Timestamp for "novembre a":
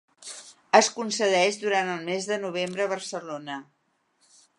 2.47-2.91